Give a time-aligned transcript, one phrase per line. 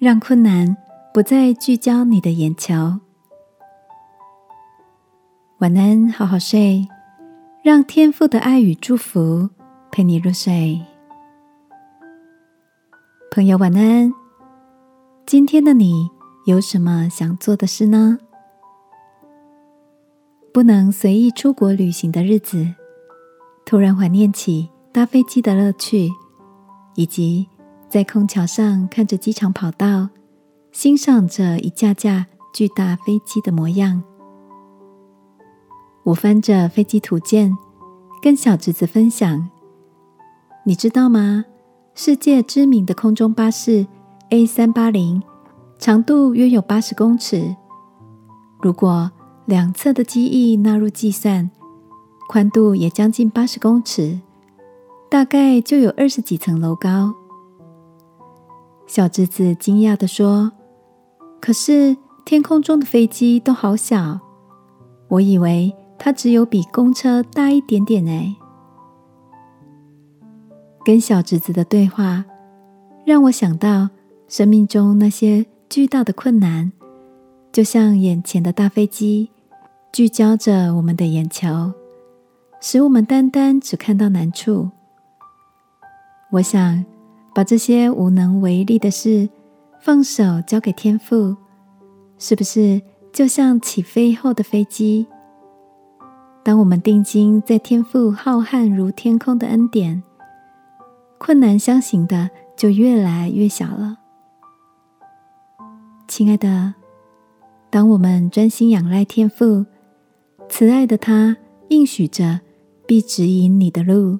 [0.00, 0.74] 让困难
[1.12, 2.74] 不再聚焦你的眼球。
[5.58, 6.88] 晚安，好好睡，
[7.62, 9.50] 让天父的爱与祝福
[9.92, 10.80] 陪你入睡。
[13.30, 14.10] 朋友，晚安。
[15.26, 16.08] 今天的你
[16.46, 18.16] 有什么想做的事呢？
[20.50, 22.66] 不能随意出国旅行的日子，
[23.66, 26.08] 突然怀念起搭飞机的乐趣，
[26.94, 27.46] 以及
[27.90, 30.08] 在空桥上看着机场跑道，
[30.70, 34.02] 欣赏着一架架巨大飞机的模样。
[36.04, 37.56] 我翻着飞机图鉴，
[38.22, 39.50] 跟小侄子分享
[40.64, 41.44] ：“你知道吗？
[41.94, 43.86] 世界知名的空中巴士
[44.30, 45.20] A 三八零，
[45.78, 47.56] 长度约有八十公尺。
[48.62, 49.10] 如果……”
[49.46, 51.50] 两侧的机翼纳入计算，
[52.28, 54.20] 宽度也将近八十公尺，
[55.10, 57.12] 大概就有二十几层楼高。
[58.90, 60.50] 小侄子惊讶的说
[61.40, 64.18] ：“可是天空中的飞机都好小，
[65.06, 68.36] 我以为它只有比公车大一点点呢。”
[70.84, 72.24] 跟小侄子的对话，
[73.06, 73.90] 让我想到
[74.26, 76.72] 生命中那些巨大的困难，
[77.52, 79.30] 就像眼前的大飞机。
[79.92, 81.72] 聚焦着我们的眼球，
[82.60, 84.70] 使我们单单只看到难处。
[86.32, 86.84] 我想
[87.34, 89.28] 把这些无能为力的事
[89.80, 91.36] 放手交给天父，
[92.18, 92.80] 是不是
[93.12, 95.06] 就像起飞后的飞机？
[96.42, 100.02] 当我们定睛在天父浩瀚如天空的恩典，
[101.18, 103.98] 困难相形的就越来越小了。
[106.08, 106.74] 亲爱的，
[107.70, 109.66] 当我们专心仰赖天父。
[110.48, 111.36] 慈爱的他
[111.68, 112.40] 应许着，
[112.84, 114.18] 必指引你的路。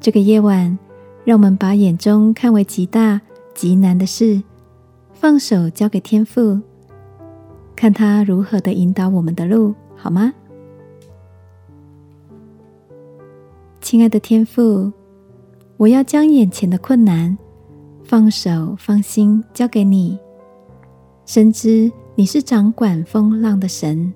[0.00, 0.78] 这个夜晚，
[1.24, 3.20] 让我们把眼中看为极大
[3.54, 4.42] 极难的事，
[5.12, 6.58] 放手交给天父，
[7.76, 10.32] 看他如何的引导我们的路，好吗？
[13.80, 14.92] 亲爱的天父，
[15.76, 17.36] 我要将眼前的困难
[18.02, 20.18] 放手放心交给你，
[21.26, 24.12] 深知你是掌管风浪的神。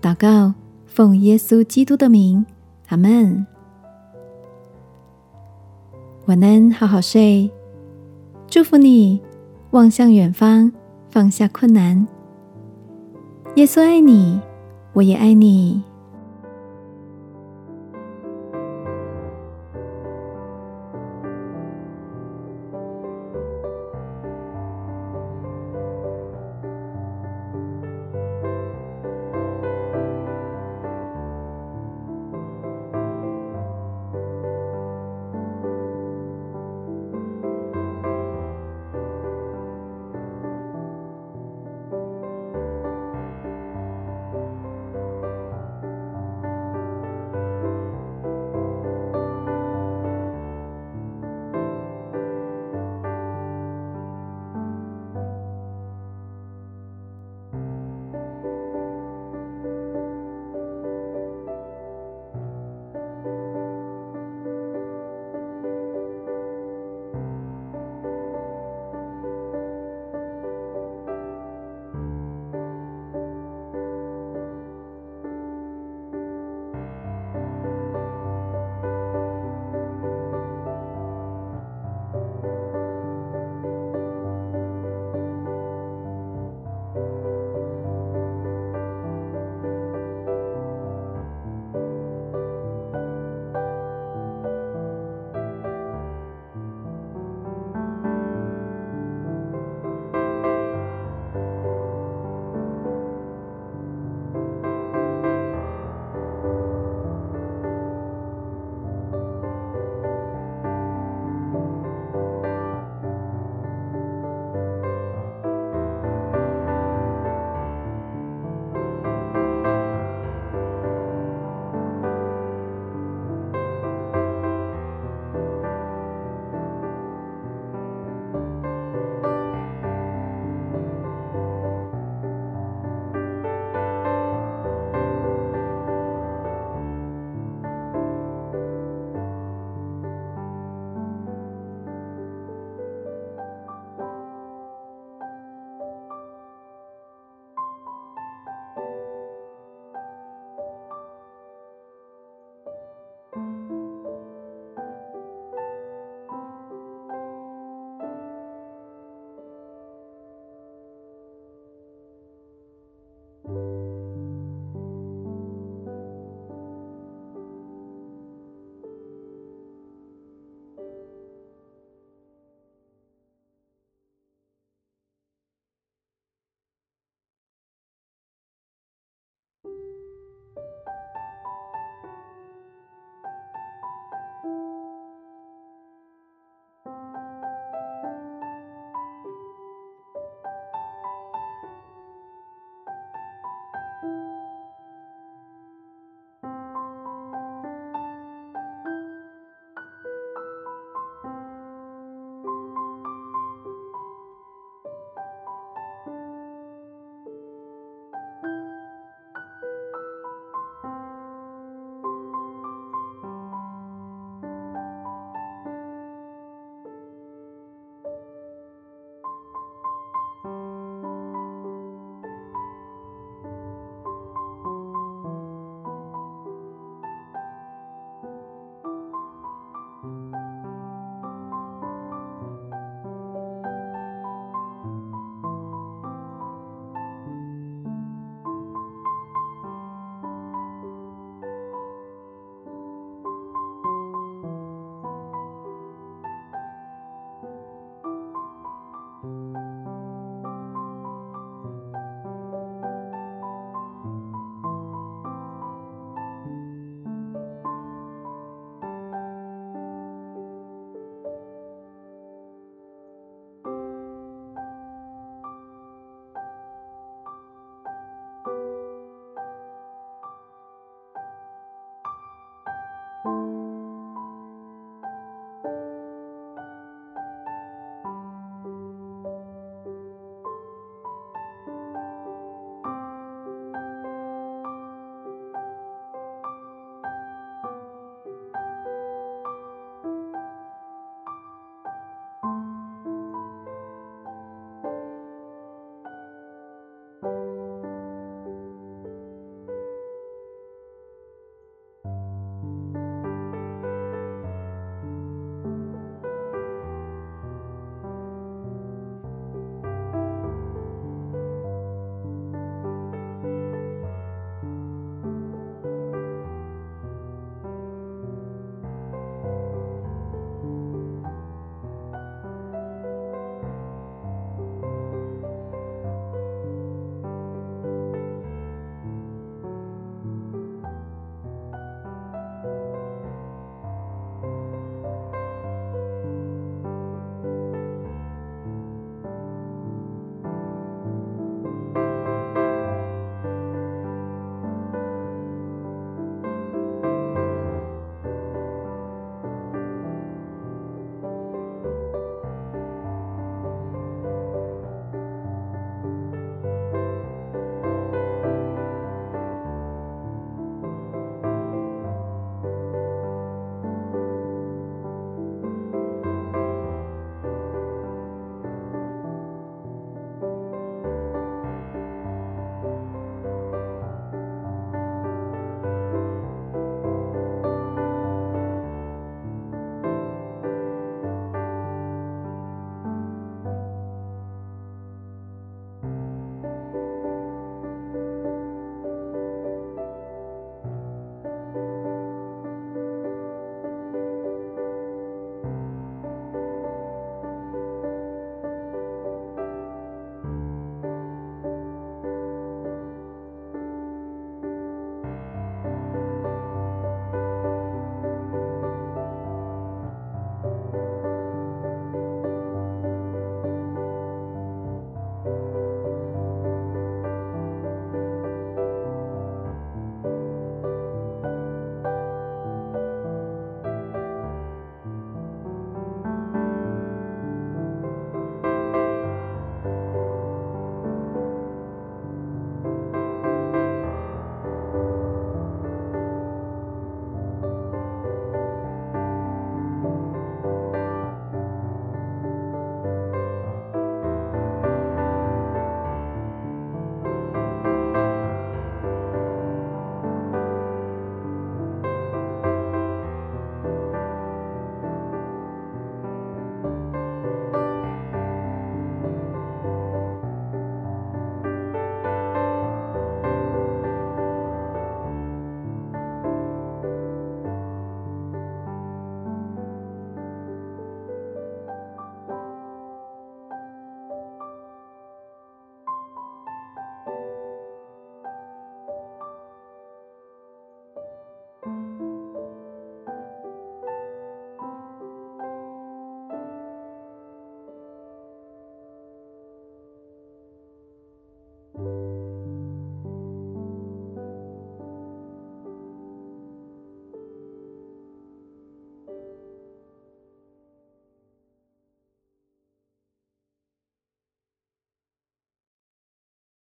[0.00, 0.52] 祷告，
[0.84, 2.44] 奉耶稣基督的名，
[2.88, 3.46] 阿门。
[6.26, 7.50] 晚安，好好睡。
[8.48, 9.20] 祝福你，
[9.72, 10.72] 望向远方，
[11.10, 12.06] 放下困难。
[13.56, 14.40] 耶稣爱你，
[14.94, 15.82] 我也爱你。